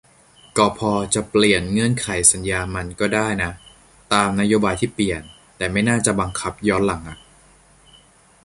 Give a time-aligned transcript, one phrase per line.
[0.57, 0.79] กพ.
[1.13, 3.51] จะเปลี่ยนเงื่อนไขสัญญามันก็ได้นะ
[4.13, 5.21] ตามนโยบายที่เปลี่ยน
[5.57, 7.17] แต่ไม่น่าบังคับย้อนหลังอ่ะ